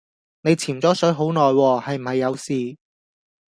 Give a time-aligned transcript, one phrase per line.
[0.41, 2.77] 你潛左水好耐喎，係唔係有事